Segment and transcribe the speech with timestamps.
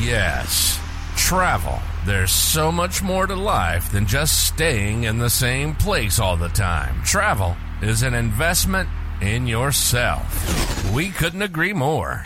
[0.00, 0.78] yes.
[1.16, 1.78] Travel.
[2.06, 6.48] There's so much more to life than just staying in the same place all the
[6.48, 7.02] time.
[7.04, 8.88] Travel is an investment
[9.20, 10.92] in yourself.
[10.92, 12.22] We couldn't agree more.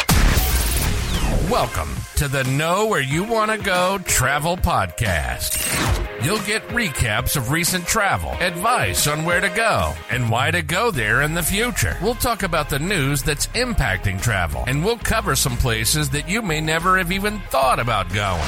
[1.50, 5.95] Welcome to the Know Where You Want to Go Travel Podcast.
[6.22, 10.90] You'll get recaps of recent travel, advice on where to go, and why to go
[10.90, 11.96] there in the future.
[12.00, 16.40] We'll talk about the news that's impacting travel, and we'll cover some places that you
[16.40, 18.42] may never have even thought about going.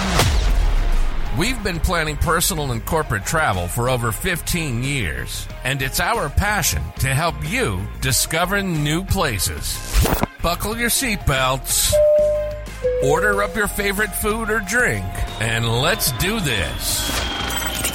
[1.38, 6.82] We've been planning personal and corporate travel for over 15 years, and it's our passion
[7.00, 9.78] to help you discover new places.
[10.42, 11.92] Buckle your seatbelts,
[13.04, 15.04] order up your favorite food or drink,
[15.40, 17.27] and let's do this.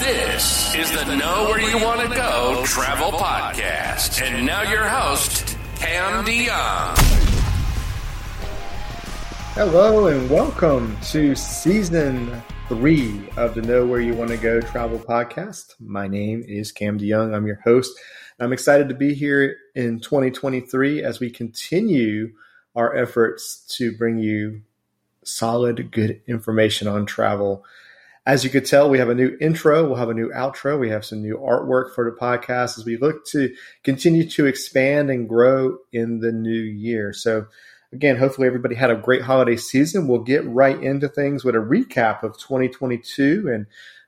[0.04, 4.22] This is the Know Where You Want to Go Travel Podcast.
[4.22, 6.98] And now your host, Cam DeYoung.
[9.54, 15.00] Hello and welcome to season three of the Know Where You Want to Go Travel
[15.00, 15.76] Podcast.
[15.80, 17.34] My name is Cam DeYoung.
[17.34, 17.98] I'm your host.
[18.42, 22.34] I'm excited to be here in 2023 as we continue
[22.76, 24.64] our efforts to bring you
[25.24, 27.64] solid, good information on travel.
[28.26, 30.90] As you could tell, we have a new intro, we'll have a new outro, we
[30.90, 35.28] have some new artwork for the podcast as we look to continue to expand and
[35.28, 37.12] grow in the new year.
[37.12, 37.48] So,
[37.92, 40.08] again, hopefully everybody had a great holiday season.
[40.08, 43.66] We'll get right into things with a recap of 2022, and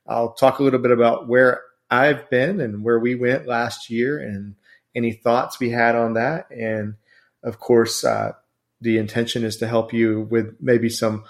[0.07, 4.17] I'll talk a little bit about where I've been and where we went last year
[4.17, 4.55] and
[4.95, 6.49] any thoughts we had on that.
[6.51, 6.95] And
[7.43, 8.31] of course, uh,
[8.79, 11.25] the intention is to help you with maybe some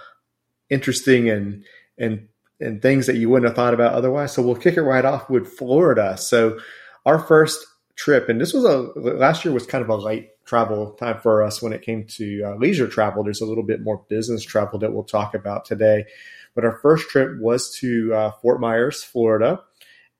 [0.69, 1.63] interesting and
[1.97, 2.27] and
[2.59, 4.33] and things that you wouldn't have thought about otherwise.
[4.33, 6.17] So we'll kick it right off with Florida.
[6.17, 6.59] So
[7.05, 10.91] our first trip, and this was a last year was kind of a light travel
[10.93, 13.23] time for us when it came to uh, leisure travel.
[13.23, 16.05] There's a little bit more business travel that we'll talk about today.
[16.53, 19.61] But our first trip was to uh, Fort Myers, Florida,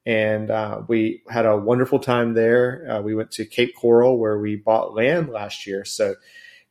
[0.06, 2.86] and uh, we had a wonderful time there.
[2.90, 5.86] Uh, we went to Cape Coral where we bought land last year.
[5.86, 6.16] So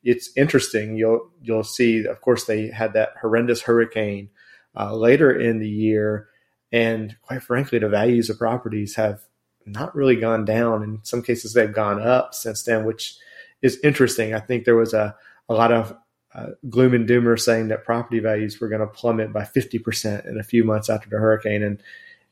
[0.02, 0.96] it's interesting.
[0.96, 2.04] You'll you'll see.
[2.04, 4.28] Of course, they had that horrendous hurricane
[4.76, 6.28] uh, later in the year,
[6.72, 9.20] and quite frankly, the values of properties have
[9.66, 10.82] not really gone down.
[10.82, 13.16] In some cases, they've gone up since then, which
[13.62, 14.34] is interesting.
[14.34, 15.16] I think there was a
[15.48, 15.96] a lot of
[16.34, 20.38] uh, gloom and doomer saying that property values were going to plummet by 50% in
[20.38, 21.62] a few months after the hurricane.
[21.62, 21.82] And,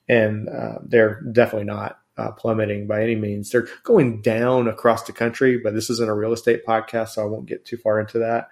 [0.08, 3.50] and uh, they're definitely not uh, plummeting by any means.
[3.50, 7.26] They're going down across the country, but this isn't a real estate podcast, so I
[7.26, 8.48] won't get too far into that.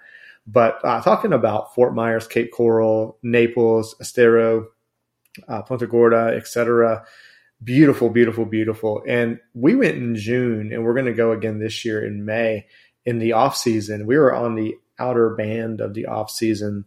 [0.51, 4.67] But uh, talking about Fort Myers, Cape Coral, Naples, Estero,
[5.47, 7.05] uh, Punta Gorda, etc.
[7.63, 9.01] Beautiful, beautiful, beautiful.
[9.07, 12.67] And we went in June, and we're going to go again this year in May
[13.05, 14.05] in the off season.
[14.05, 16.83] We were on the outer band of the off season,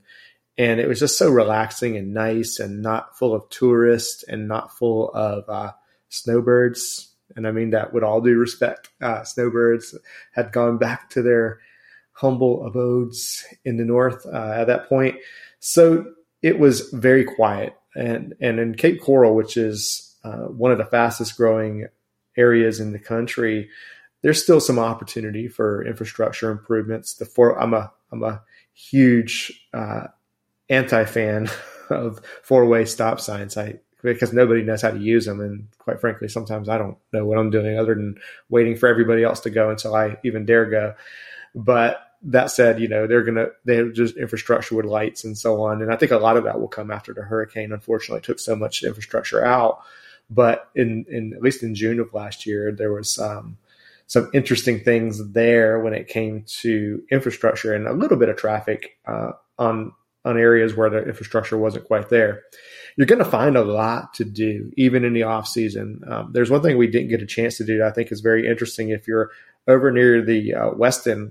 [0.59, 4.77] and it was just so relaxing and nice, and not full of tourists, and not
[4.77, 5.73] full of uh,
[6.11, 7.15] snowbirds.
[7.35, 8.91] And I mean that with all due respect.
[9.01, 9.97] Uh, snowbirds
[10.33, 11.61] had gone back to their
[12.15, 15.17] humble abodes in the north uh, at that point.
[15.61, 16.07] So
[16.43, 17.75] it was very quiet.
[17.95, 21.87] And, and in Cape Coral, which is uh, one of the fastest growing
[22.37, 23.69] areas in the country,
[24.23, 27.15] there's still some opportunity for infrastructure improvements.
[27.15, 28.43] The four, I'm a I'm a
[28.73, 30.07] huge uh,
[30.71, 31.51] anti fan
[31.91, 33.57] of four way stop signs.
[33.57, 35.41] I because nobody knows how to use them.
[35.41, 38.17] And quite frankly, sometimes I don't know what I'm doing other than
[38.51, 40.95] waiting for everybody else to go until I even dare go.
[41.55, 45.37] But that said, you know, they're going to, they have just infrastructure with lights and
[45.37, 45.83] so on.
[45.83, 48.57] And I think a lot of that will come after the hurricane, unfortunately, took so
[48.57, 49.81] much infrastructure out.
[50.31, 53.59] But in, in at least in June of last year, there was, um,
[54.07, 58.99] some interesting things there when it came to infrastructure and a little bit of traffic
[59.07, 59.93] uh, on
[60.27, 62.43] on areas where the infrastructure wasn't quite there
[62.97, 66.03] you're going to find a lot to do even in the off season.
[66.07, 68.49] Um, there's one thing we didn't get a chance to do I think is very
[68.49, 68.91] interesting.
[68.91, 69.31] If you're
[69.67, 71.31] over near the uh, Westin, uh,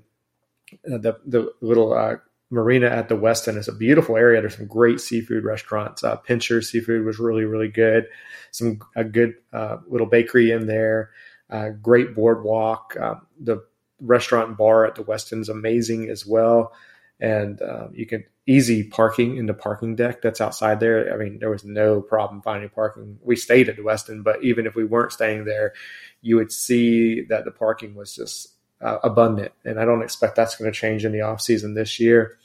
[0.84, 2.16] the the little uh,
[2.50, 4.42] marina at the Westin is a beautiful area.
[4.42, 6.04] There's some great seafood restaurants.
[6.04, 8.08] Uh, Pincher Seafood was really really good.
[8.52, 11.12] Some a good uh, little bakery in there.
[11.50, 12.96] Uh, great boardwalk.
[13.00, 13.64] Um, the
[14.00, 16.74] restaurant and bar at the Westin is amazing as well
[17.20, 21.14] and um, you can easy parking in the parking deck that's outside there.
[21.14, 23.18] I mean, there was no problem finding parking.
[23.22, 25.74] We stayed at the Westin, but even if we weren't staying there,
[26.22, 28.50] you would see that the parking was just
[28.84, 29.52] uh, abundant.
[29.64, 32.38] And I don't expect that's going to change in the off season this year.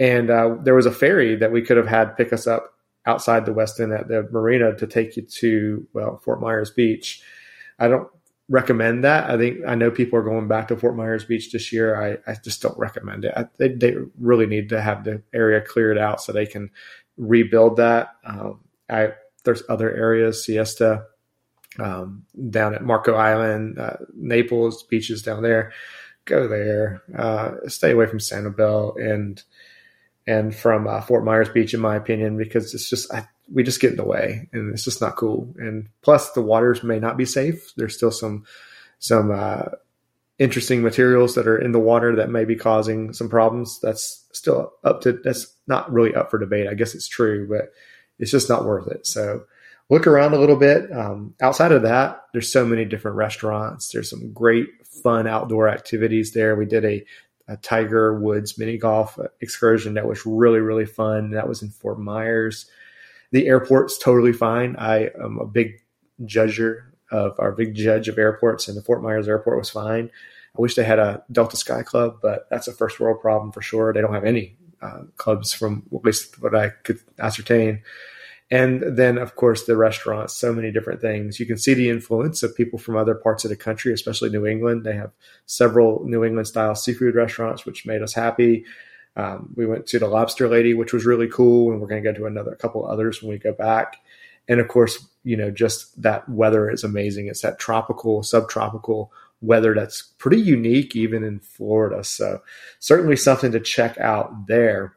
[0.00, 2.74] And uh, there was a ferry that we could have had pick us up
[3.06, 7.22] outside the Westin at the marina to take you to well Fort Myers Beach.
[7.78, 8.08] I don't
[8.48, 9.28] recommend that.
[9.28, 12.00] I think I know people are going back to Fort Myers Beach this year.
[12.00, 13.34] I, I just don't recommend it.
[13.36, 16.70] I, they, they really need to have the area cleared out so they can
[17.16, 18.16] rebuild that.
[18.24, 19.12] Um, I
[19.44, 21.06] there's other areas, Siesta,
[21.78, 25.72] um, down at Marco Island, uh, Naples beaches down there.
[26.24, 27.02] Go there.
[27.16, 29.42] Uh, stay away from Sanibel and
[30.26, 33.80] and from uh, Fort Myers Beach, in my opinion, because it's just I, we just
[33.80, 35.54] get in the way, and it's just not cool.
[35.56, 37.72] And plus, the waters may not be safe.
[37.76, 38.44] There's still some
[38.98, 39.62] some uh,
[40.38, 43.80] interesting materials that are in the water that may be causing some problems.
[43.80, 46.68] That's still up to that's not really up for debate.
[46.68, 47.72] I guess it's true, but
[48.18, 49.06] it's just not worth it.
[49.06, 49.44] So
[49.90, 50.92] look around a little bit.
[50.92, 53.88] Um, outside of that, there's so many different restaurants.
[53.88, 54.68] There's some great
[55.02, 56.56] fun outdoor activities there.
[56.56, 57.04] We did a,
[57.48, 61.30] a Tiger Woods mini golf excursion that was really, really fun.
[61.30, 62.70] That was in Fort Myers.
[63.30, 64.76] The airport's totally fine.
[64.76, 65.80] I am a big
[66.24, 70.10] judger of our big judge of airports, and the Fort Myers airport was fine.
[70.56, 73.62] I wish they had a Delta Sky Club, but that's a first world problem for
[73.62, 73.92] sure.
[73.92, 77.82] They don't have any uh, clubs from at least what I could ascertain.
[78.50, 81.38] And then, of course, the restaurants, so many different things.
[81.38, 84.46] You can see the influence of people from other parts of the country, especially New
[84.46, 84.84] England.
[84.84, 85.12] They have
[85.44, 88.64] several New England style seafood restaurants, which made us happy.
[89.16, 92.12] Um, we went to the Lobster Lady, which was really cool, and we're going to
[92.12, 93.96] go to another couple others when we go back.
[94.48, 97.26] And of course, you know, just that weather is amazing.
[97.26, 99.12] It's that tropical, subtropical
[99.42, 102.02] weather that's pretty unique, even in Florida.
[102.02, 102.40] So
[102.78, 104.96] certainly something to check out there.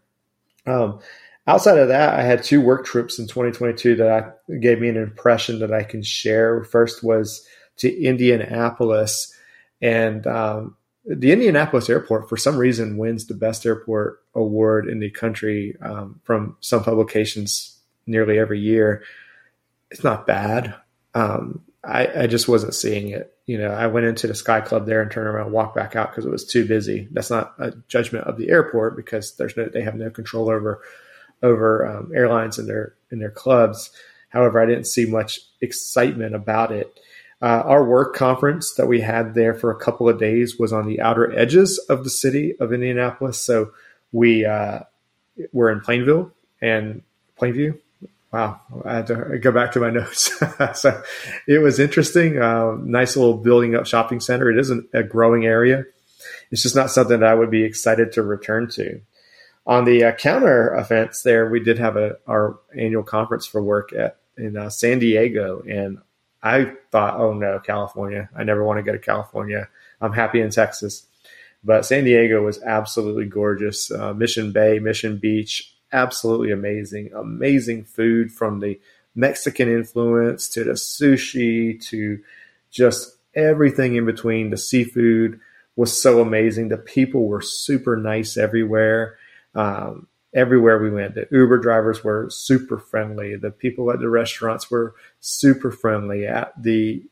[0.65, 0.99] Um,
[1.47, 4.97] outside of that, I had two work trips in 2022 that I, gave me an
[4.97, 6.63] impression that I can share.
[6.63, 7.45] First was
[7.77, 9.33] to Indianapolis,
[9.81, 15.09] and um, the Indianapolis airport, for some reason, wins the best airport award in the
[15.09, 19.03] country um, from some publications nearly every year.
[19.89, 20.75] It's not bad.
[21.13, 23.35] Um, I, I, just wasn't seeing it.
[23.47, 25.95] You know, I went into the Sky Club there and turned around and walked back
[25.95, 27.07] out because it was too busy.
[27.11, 30.81] That's not a judgment of the airport because there's no, they have no control over
[31.43, 33.91] over um, airlines and their in their clubs.
[34.29, 36.97] However, I didn't see much excitement about it.
[37.41, 40.85] Uh, our work conference that we had there for a couple of days was on
[40.85, 43.41] the outer edges of the city of Indianapolis.
[43.41, 43.71] So
[44.11, 44.81] we uh,
[45.51, 47.01] were in Plainville and
[47.39, 47.77] Plainview.
[48.31, 50.31] Wow, I had to go back to my notes.
[50.79, 51.03] so
[51.47, 52.41] it was interesting.
[52.41, 54.49] Uh, nice little building up shopping center.
[54.49, 55.85] It is an, a growing area.
[56.51, 59.01] It's just not something that I would be excited to return to.
[59.71, 63.93] On the uh, counter offense there we did have a our annual conference for work
[63.93, 65.99] at in uh, San Diego, and
[66.43, 68.29] I thought, oh no, California.
[68.35, 69.69] I never want to go to California.
[70.01, 71.05] I'm happy in Texas.
[71.63, 73.89] But San Diego was absolutely gorgeous.
[73.89, 77.13] Uh, Mission Bay, Mission Beach, absolutely amazing.
[77.15, 78.77] Amazing food from the
[79.15, 82.19] Mexican influence to the sushi to
[82.71, 84.49] just everything in between.
[84.49, 85.39] The seafood
[85.77, 86.67] was so amazing.
[86.67, 89.15] The people were super nice everywhere.
[89.55, 91.15] Um, everywhere we went.
[91.15, 93.35] The Uber drivers were super friendly.
[93.35, 97.03] The people at the restaurants were super friendly at the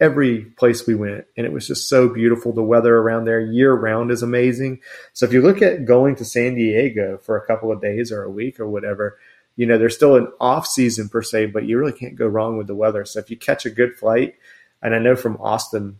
[0.00, 1.24] every place we went.
[1.36, 2.52] And it was just so beautiful.
[2.52, 4.80] The weather around there year round is amazing.
[5.12, 8.22] So if you look at going to San Diego for a couple of days or
[8.22, 9.18] a week or whatever,
[9.56, 12.56] you know, there's still an off season per se, but you really can't go wrong
[12.56, 13.04] with the weather.
[13.04, 14.36] So if you catch a good flight,
[14.80, 15.98] and I know from Austin,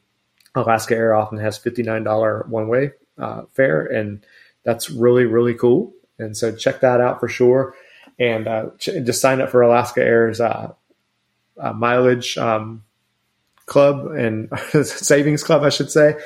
[0.54, 4.24] Alaska Air often has $59 one way uh, fare, and
[4.64, 5.92] that's really, really cool.
[6.18, 7.74] And so check that out for sure.
[8.18, 10.72] And uh, just sign up for Alaska Air's uh,
[11.60, 12.82] uh, mileage um,
[13.66, 14.48] club and
[14.84, 16.16] savings club, I should say.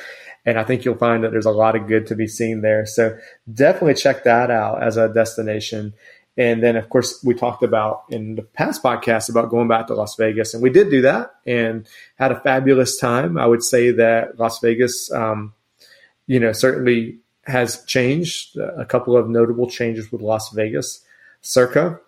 [0.45, 2.87] And I think you'll find that there's a lot of good to be seen there.
[2.87, 3.17] So
[3.53, 5.95] definitely check that out as a destination.
[6.37, 9.95] And then, of course, we talked about in the past podcast about going back to
[9.95, 13.37] Las Vegas, and we did do that and had a fabulous time.
[13.37, 15.53] I would say that Las Vegas, um,
[16.27, 18.57] you know, certainly has changed.
[18.57, 21.05] A couple of notable changes with Las Vegas.
[21.41, 21.99] Circa,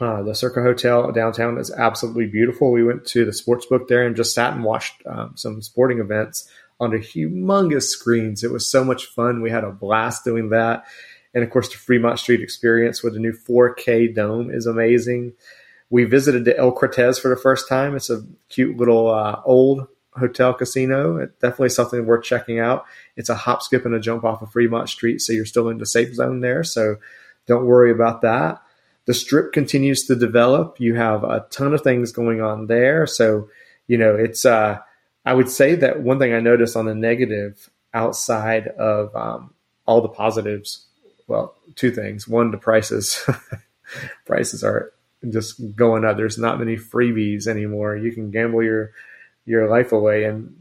[0.00, 2.70] uh, the Circa Hotel downtown is absolutely beautiful.
[2.70, 5.98] We went to the sports book there and just sat and watched um, some sporting
[5.98, 6.48] events
[6.80, 8.44] the humongous screens.
[8.44, 9.42] It was so much fun.
[9.42, 10.84] We had a blast doing that.
[11.34, 15.32] And of course, the Fremont Street experience with the new 4K dome is amazing.
[15.90, 17.96] We visited the El Cortez for the first time.
[17.96, 19.88] It's a cute little uh, old
[20.18, 21.16] hotel casino.
[21.16, 22.84] It's definitely something worth checking out.
[23.16, 25.78] It's a hop, skip, and a jump off of Fremont Street, so you're still in
[25.78, 26.64] the safe zone there.
[26.64, 26.96] So
[27.46, 28.62] don't worry about that.
[29.06, 30.76] The strip continues to develop.
[30.78, 33.06] You have a ton of things going on there.
[33.06, 33.48] So,
[33.86, 34.78] you know, it's, uh,
[35.24, 39.54] I would say that one thing I noticed on the negative outside of um,
[39.86, 40.86] all the positives,
[41.26, 42.28] well, two things.
[42.28, 43.26] One, the prices.
[44.26, 44.92] prices are
[45.28, 46.16] just going up.
[46.16, 47.96] There's not many freebies anymore.
[47.96, 48.92] You can gamble your
[49.48, 50.54] your life away and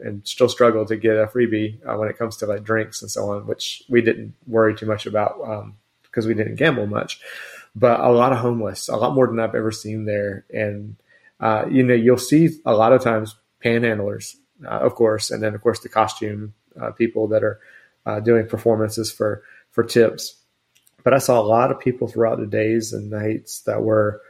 [0.00, 3.10] and still struggle to get a freebie uh, when it comes to like drinks and
[3.10, 5.36] so on, which we didn't worry too much about
[6.02, 7.20] because um, we didn't gamble much.
[7.74, 10.96] But a lot of homeless, a lot more than I've ever seen there, and
[11.40, 15.54] uh, you know you'll see a lot of times panhandlers, uh, of course, and then
[15.54, 17.60] of course the costume uh, people that are
[18.06, 20.36] uh, doing performances for for tips.
[21.02, 24.20] But I saw a lot of people throughout the days and nights that were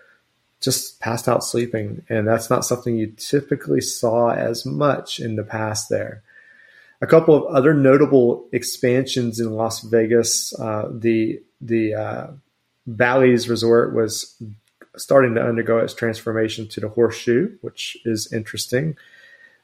[0.60, 2.04] just passed out sleeping.
[2.08, 6.22] And that's not something you typically saw as much in the past there.
[7.02, 10.52] A couple of other notable expansions in Las Vegas.
[10.58, 12.26] Uh, the the uh,
[12.86, 14.34] Bally's Resort was
[14.96, 18.96] starting to undergo its transformation to the Horseshoe, which is interesting.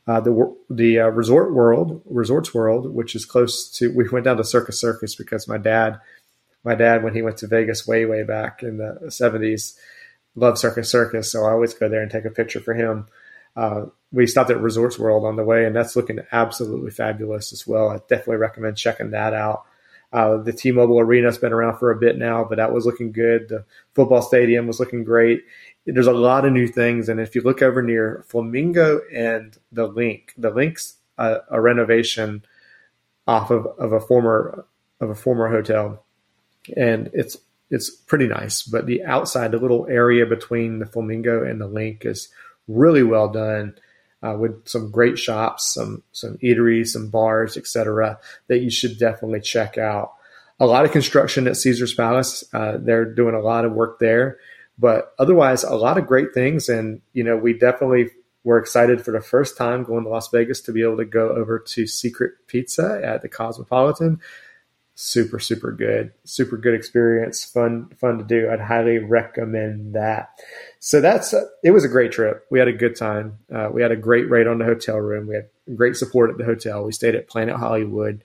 [0.06, 3.92] Uh, the the uh, Resort World, Resorts World, which is close to.
[3.92, 6.00] We went down to Circus Circus because my dad,
[6.64, 9.78] my dad, when he went to Vegas way way back in the seventies,
[10.36, 13.06] love Circus Circus, so I always go there and take a picture for him.
[13.56, 17.66] Uh, we stopped at Resorts World on the way, and that's looking absolutely fabulous as
[17.66, 17.88] well.
[17.88, 19.64] I definitely recommend checking that out.
[20.12, 23.48] Uh, the T-Mobile Arena's been around for a bit now, but that was looking good.
[23.48, 23.64] The
[23.94, 25.42] football stadium was looking great.
[25.84, 29.88] There's a lot of new things, and if you look over near Flamingo and the
[29.88, 32.44] LINQ, the LINQ's uh, a renovation
[33.26, 34.64] off of, of a former
[35.00, 36.04] of a former hotel,
[36.76, 37.36] and it's
[37.70, 38.62] it's pretty nice.
[38.62, 42.28] But the outside, the little area between the Flamingo and the LINQ is
[42.68, 43.76] really well done.
[44.22, 48.18] Uh, with some great shops, some some eateries, some bars, etc.
[48.48, 50.14] That you should definitely check out.
[50.58, 52.42] A lot of construction at Caesar's Palace.
[52.52, 54.38] Uh, they're doing a lot of work there,
[54.78, 56.68] but otherwise, a lot of great things.
[56.70, 58.08] And you know, we definitely
[58.42, 61.28] were excited for the first time going to Las Vegas to be able to go
[61.28, 64.20] over to Secret Pizza at the Cosmopolitan
[64.96, 66.10] super super good.
[66.24, 67.44] Super good experience.
[67.44, 68.50] Fun fun to do.
[68.50, 70.30] I'd highly recommend that.
[70.80, 72.46] So that's it was a great trip.
[72.50, 73.38] We had a good time.
[73.54, 75.28] Uh, we had a great rate on the hotel room.
[75.28, 76.82] We had great support at the hotel.
[76.82, 78.24] We stayed at planet hollywood.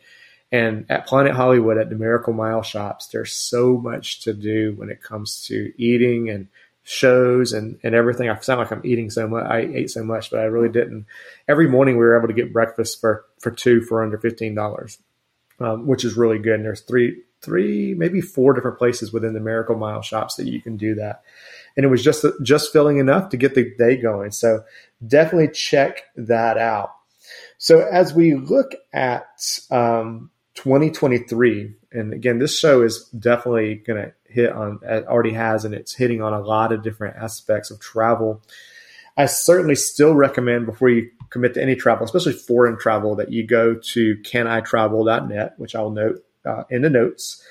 [0.54, 4.90] And at planet hollywood at the miracle mile shops there's so much to do when
[4.90, 6.48] it comes to eating and
[6.84, 8.30] shows and, and everything.
[8.30, 11.06] I sound like i'm eating so much i ate so much but i really didn't.
[11.50, 14.98] Every morning we were able to get breakfast for for two for under $15
[15.62, 16.56] um, which is really good.
[16.56, 20.62] And there's three, three, maybe four different places within the Miracle Mile shops that you
[20.62, 21.24] can do that.
[21.78, 24.32] And it was just just filling enough to get the day going.
[24.32, 24.64] So
[25.06, 26.92] definitely check that out.
[27.58, 29.28] So as we look at
[29.70, 35.64] um, 2023, and again, this show is definitely going to hit on, it already has,
[35.64, 38.42] and it's hitting on a lot of different aspects of travel.
[39.18, 43.46] I certainly still recommend before you commit to any travel, especially foreign travel, that you
[43.46, 47.44] go to canitravel.net, which I'll note uh, in the notes,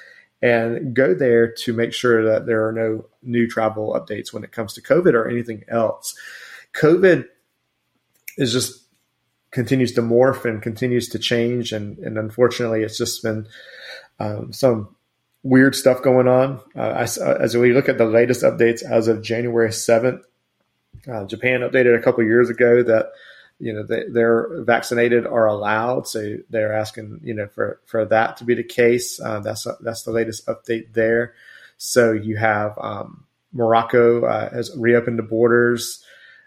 [0.43, 4.52] and go there to make sure that there are no new travel updates when it
[4.52, 6.17] comes to COVID or anything else.
[6.73, 7.26] COVID
[8.37, 8.85] is just
[9.50, 13.47] continues to morph and continues to change, and, and unfortunately, it's just been
[14.19, 14.95] um, some
[15.43, 16.61] weird stuff going on.
[16.76, 20.23] Uh, I, as we look at the latest updates as of January 7th,
[21.09, 23.12] uh, Japan updated a couple years ago that
[23.59, 28.38] you know they, they're vaccinated are allowed, so they're asking you know for for that
[28.38, 29.21] to be the case.
[29.21, 31.35] Uh, that's that's the latest update there.
[31.76, 36.04] So you have um, Morocco uh, has reopened the borders.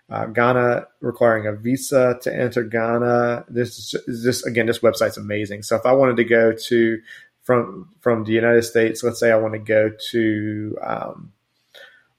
[0.09, 3.45] Uh, Ghana requiring a visa to enter Ghana.
[3.47, 4.65] This is this again.
[4.65, 5.63] This website's amazing.
[5.63, 7.01] So if I wanted to go to
[7.43, 11.33] from from the United States, let's say I want to go to um,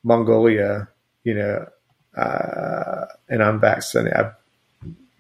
[0.03, 0.89] Mongolia,
[1.25, 1.67] you know,
[2.17, 4.17] uh, and I'm vaccinated.
[4.17, 4.33] I'm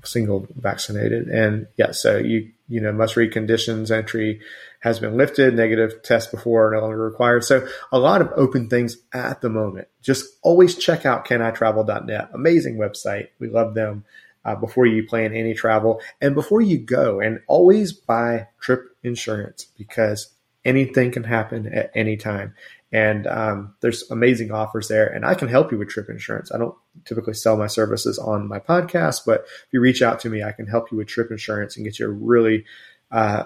[0.04, 3.90] single vaccinated, and yeah, so you you know must read conditions.
[3.90, 4.40] Entry
[4.80, 5.54] has been lifted.
[5.54, 7.44] Negative test before no longer required.
[7.44, 9.88] So a lot of open things at the moment.
[10.02, 12.30] Just always check out canitravel.net.
[12.32, 13.28] Amazing website.
[13.38, 14.04] We love them.
[14.46, 19.68] Uh, before you plan any travel and before you go, and always buy trip insurance
[19.78, 20.34] because
[20.64, 22.54] anything can happen at any time.
[22.92, 25.06] And um, there's amazing offers there.
[25.06, 26.52] And I can help you with trip insurance.
[26.52, 30.30] I don't typically sell my services on my podcast, but if you reach out to
[30.30, 32.64] me, I can help you with trip insurance and get you a really
[33.10, 33.44] uh,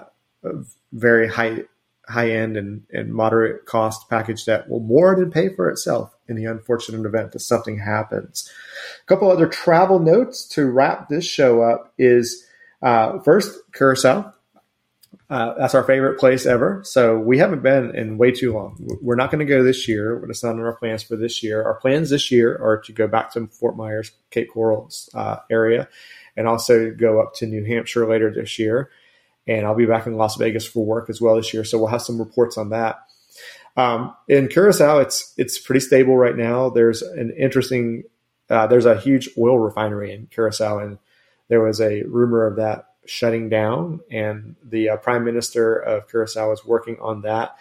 [0.91, 1.63] very high
[2.07, 6.35] high end and, and moderate cost package that will more than pay for itself in
[6.35, 8.51] the unfortunate event that something happens.
[9.03, 12.45] A couple other travel notes to wrap this show up is
[12.81, 14.33] uh, first Curacao.
[15.29, 16.81] Uh, that's our favorite place ever.
[16.83, 18.77] So we haven't been in way too long.
[18.99, 20.23] We're not going to go this year.
[20.27, 21.63] It's not in our plans for this year.
[21.63, 25.87] Our plans this year are to go back to Fort Myers, Cape Coral uh, area,
[26.35, 28.89] and also go up to New Hampshire later this year.
[29.45, 31.63] And I'll be back in Las Vegas for work as well this year.
[31.63, 32.99] So we'll have some reports on that.
[33.77, 36.69] Um, in Curacao, it's it's pretty stable right now.
[36.69, 38.03] There's an interesting,
[38.49, 40.97] uh, there's a huge oil refinery in Curacao, and
[41.49, 46.51] there was a rumor of that shutting down, and the uh, prime minister of Curacao
[46.51, 47.55] is working on that.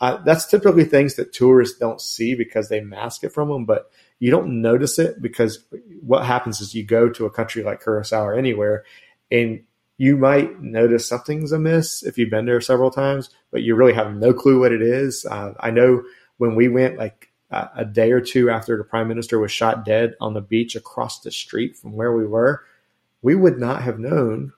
[0.00, 3.90] Uh, that's typically things that tourists don't see because they mask it from them, but
[4.18, 5.64] you don't notice it because
[6.02, 8.84] what happens is you go to a country like Curacao or anywhere,
[9.30, 9.62] and
[9.96, 14.14] you might notice something's amiss if you've been there several times, but you really have
[14.14, 15.24] no clue what it is.
[15.24, 16.02] Uh, I know
[16.38, 19.84] when we went, like uh, a day or two after the prime minister was shot
[19.84, 22.64] dead on the beach across the street from where we were,
[23.22, 24.52] we would not have known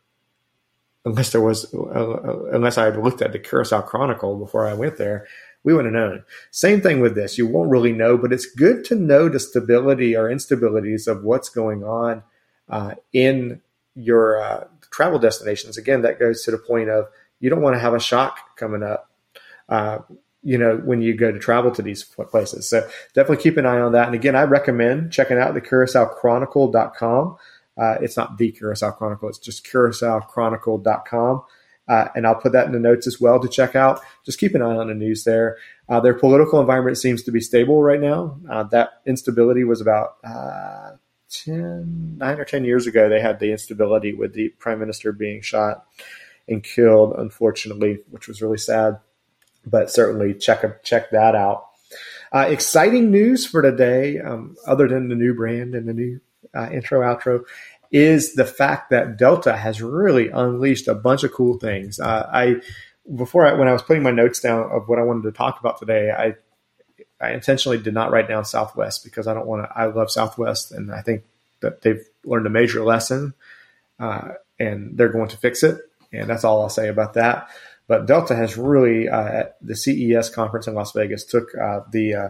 [1.07, 4.99] unless there was uh, unless I had looked at the Curacao Chronicle before I went
[4.99, 5.27] there,
[5.63, 6.25] we wouldn't have known.
[6.51, 7.39] Same thing with this.
[7.39, 11.49] You won't really know, but it's good to know the stability or instabilities of what's
[11.49, 12.25] going on
[12.69, 13.63] uh, in
[13.95, 15.79] your uh, travel destinations.
[15.79, 17.07] Again, that goes to the point of
[17.39, 19.11] you don't want to have a shock coming up.
[19.69, 19.99] Uh,
[20.43, 22.69] you know, when you go to travel to these places.
[22.69, 24.07] So definitely keep an eye on that.
[24.07, 27.37] And again, I recommend checking out the CuraçaoChronicle.com.
[27.77, 31.43] Uh, it's not the Curacao Chronicle, it's just CuraçaoChronicle.com.
[31.89, 34.01] Uh, and I'll put that in the notes as well to check out.
[34.25, 35.57] Just keep an eye on the news there.
[35.89, 38.41] Uh, their political environment seems to be stable right now.
[38.51, 40.97] Uh, that instability was about uh,
[41.31, 43.09] 10, nine or 10 years ago.
[43.09, 45.87] They had the instability with the prime minister being shot
[46.49, 48.99] and killed, unfortunately, which was really sad.
[49.65, 51.67] But certainly check, check that out.
[52.33, 56.21] Uh, exciting news for today, um, other than the new brand and the new
[56.55, 57.45] uh, intro outro
[57.91, 62.01] is the fact that Delta has really unleashed a bunch of cool things.
[62.01, 62.57] Uh, I
[63.15, 65.61] before I, when I was putting my notes down of what I wanted to talk
[65.61, 66.35] about today, I
[67.21, 69.79] I intentionally did not write down Southwest because I don't want to.
[69.79, 71.25] I love Southwest, and I think
[71.61, 73.35] that they've learned a major lesson,
[73.99, 75.81] uh, and they're going to fix it.
[76.13, 77.49] And that's all I'll say about that.
[77.89, 82.15] But Delta has really uh, at the CES conference in Las Vegas took uh, the
[82.15, 82.29] uh,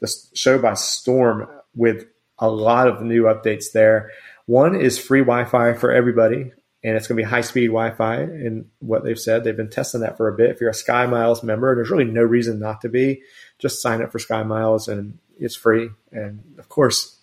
[0.00, 2.06] the show by storm with
[2.38, 4.10] a lot of new updates there.
[4.46, 6.52] One is free Wi-Fi for everybody,
[6.82, 8.16] and it's going to be high-speed Wi-Fi.
[8.16, 10.50] And what they've said, they've been testing that for a bit.
[10.50, 13.22] If you're a Sky Miles member, there's really no reason not to be.
[13.58, 15.90] Just sign up for Sky Miles, and it's free.
[16.12, 17.18] And of course,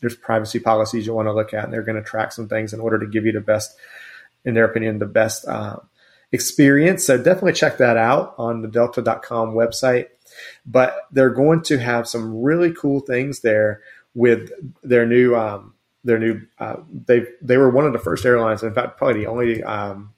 [0.00, 2.72] there's privacy policies you want to look at, and they're going to track some things
[2.72, 3.76] in order to give you the best,
[4.44, 5.76] in their opinion, the best uh,
[6.32, 7.04] experience.
[7.04, 10.06] So definitely check that out on the Delta.com website.
[10.64, 13.82] But they're going to have some really cool things there
[14.14, 14.50] with
[14.82, 18.74] their new um, their new uh, they they were one of the first airlines, in
[18.74, 20.12] fact, probably the only um,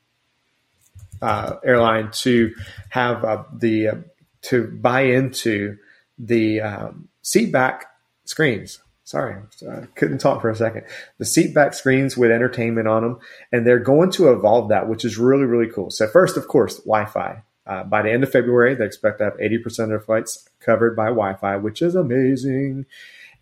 [1.21, 2.55] uh, airline to
[2.91, 3.95] have uh, the uh,
[4.43, 5.79] to buy into
[6.19, 7.87] the um, seat back
[8.25, 8.81] screens.
[9.05, 9.37] Sorry,
[9.69, 10.85] I couldn't talk for a second.
[11.19, 13.19] The seat back screens with entertainment on them,
[13.51, 15.91] and they're going to evolve that, which is really really cool.
[15.91, 17.43] So first, of course, Wi-Fi.
[17.65, 20.97] Uh, by the end of February, they expect to have 80% of their flights covered
[20.97, 22.87] by Wi-Fi, which is amazing.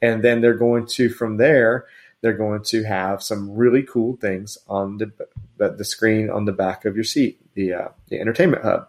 [0.03, 1.87] And then they're going to, from there,
[2.21, 5.13] they're going to have some really cool things on the
[5.59, 8.89] the screen on the back of your seat, the uh, the entertainment hub.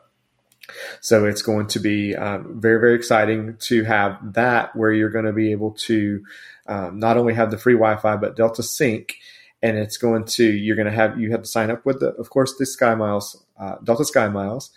[1.01, 5.25] So it's going to be um, very very exciting to have that where you're going
[5.25, 6.23] to be able to
[6.67, 9.17] um, not only have the free Wi-Fi but Delta Sync,
[9.61, 12.09] and it's going to you're going to have you have to sign up with the
[12.13, 14.71] of course the Sky Miles uh, Delta Sky Miles,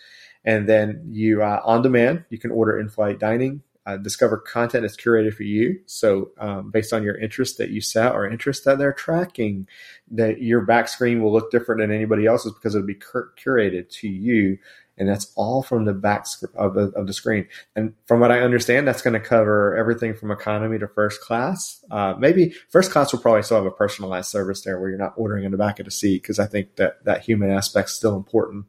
[0.45, 4.97] and then you uh, on demand you can order in-flight dining uh, discover content that's
[4.97, 5.79] curated for you.
[5.87, 9.69] So, um, based on your interest that you set or interest that they're tracking,
[10.11, 13.91] that your back screen will look different than anybody else's because it'll be cur- curated
[14.01, 14.59] to you.
[14.97, 17.49] And that's all from the back of the, of the screen.
[17.75, 21.85] And from what I understand, that's going to cover everything from economy to first class.
[21.91, 25.15] Uh, maybe first class will probably still have a personalized service there where you're not
[25.17, 27.97] ordering in the back of the seat because I think that that human aspect is
[27.97, 28.67] still important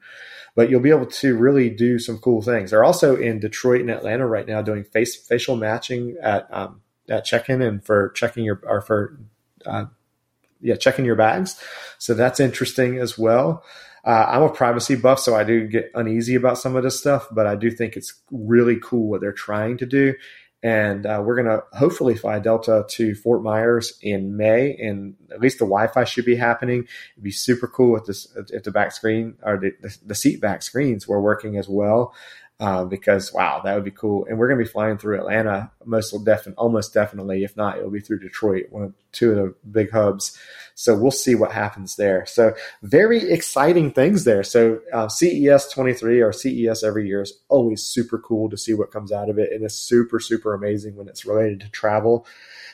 [0.55, 2.71] but you'll be able to really do some cool things.
[2.71, 7.25] They're also in Detroit and Atlanta right now doing face facial matching at um, at
[7.25, 9.19] check-in and for checking your or for
[9.65, 9.85] uh,
[10.65, 11.59] yeah checking your bags.
[11.99, 13.63] So that's interesting as well.
[14.03, 17.27] Uh, I'm a privacy buff, so I do get uneasy about some of this stuff,
[17.31, 20.13] but I do think it's really cool what they're trying to do.
[20.61, 25.39] And uh, we're going to hopefully fly Delta to Fort Myers in May, and at
[25.39, 26.87] least the Wi-Fi should be happening.
[27.13, 30.41] It'd be super cool if this if the back screen or the, the, the seat
[30.41, 32.13] back screens were working as well
[32.59, 34.25] uh, because wow, that would be cool.
[34.25, 37.43] And we're going to be flying through Atlanta, most definitely, almost definitely.
[37.43, 40.37] If not, it'll be through Detroit, one of two of the big hubs.
[40.73, 42.25] So we'll see what happens there.
[42.25, 44.43] So very exciting things there.
[44.43, 48.91] So uh, CES 23 or CES every year is always super cool to see what
[48.91, 52.25] comes out of it, and it's super super amazing when it's related to travel.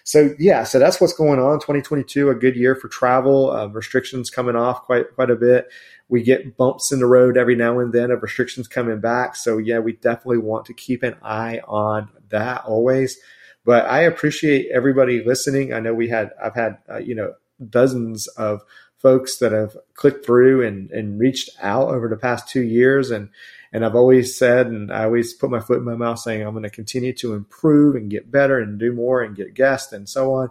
[0.04, 1.60] So yeah, so that's what's going on.
[1.60, 3.52] 2022, a good year for travel.
[3.52, 5.68] Um, restrictions coming off quite quite a bit.
[6.12, 9.36] We get bumps in the road every now and then of restrictions coming back.
[9.36, 13.18] So yeah, we definitely want to keep an eye on that always.
[13.66, 15.74] But I appreciate everybody listening.
[15.74, 17.34] I know we had I've had uh, you know
[17.70, 18.62] dozens of
[19.02, 23.10] folks that have clicked through and, and reached out over the past two years.
[23.10, 23.30] And,
[23.74, 26.54] and I've always said, and I always put my foot in my mouth saying, I'm
[26.54, 30.08] going to continue to improve and get better and do more and get guests and
[30.08, 30.50] so on.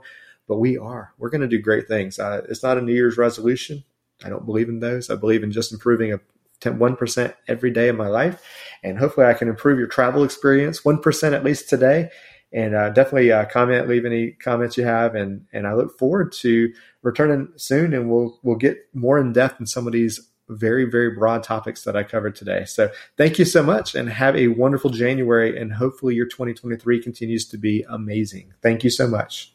[0.48, 2.18] But we are, we're going to do great things.
[2.18, 3.84] Uh, it's not a New Year's resolution.
[4.24, 5.10] I don't believe in those.
[5.10, 6.20] I believe in just improving a
[6.60, 8.42] 10, 1% every day of my life.
[8.82, 12.10] And hopefully I can improve your travel experience 1% at least today.
[12.52, 15.14] And uh, definitely uh, comment, leave any comments you have.
[15.14, 19.60] And, and I look forward to returning soon and we'll, we'll get more in depth
[19.60, 22.64] in some of these very, very broad topics that I covered today.
[22.64, 25.56] So thank you so much and have a wonderful January.
[25.56, 28.52] And hopefully your 2023 continues to be amazing.
[28.60, 29.54] Thank you so much.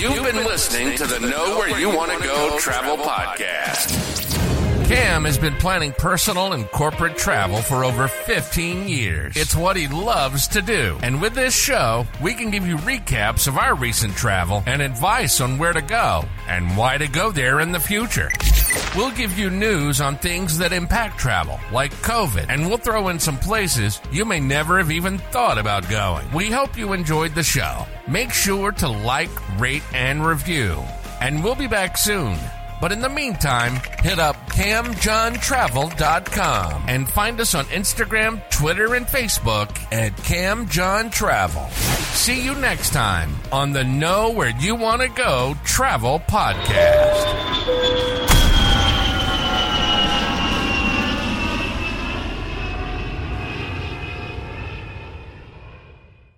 [0.00, 4.86] You've been listening to the Know Where You Want to Go Travel Podcast.
[4.88, 9.36] Cam has been planning personal and corporate travel for over 15 years.
[9.36, 10.98] It's what he loves to do.
[11.02, 15.38] And with this show, we can give you recaps of our recent travel and advice
[15.42, 18.30] on where to go and why to go there in the future.
[18.96, 23.18] We'll give you news on things that impact travel, like COVID, and we'll throw in
[23.18, 26.30] some places you may never have even thought about going.
[26.32, 27.86] We hope you enjoyed the show.
[28.08, 30.82] Make sure to like, rate, and review.
[31.20, 32.36] And we'll be back soon.
[32.80, 39.68] But in the meantime, hit up camjohntravel.com and find us on Instagram, Twitter, and Facebook
[39.92, 41.70] at camjohntravel.
[42.14, 48.19] See you next time on the Know Where You Want to Go Travel Podcast.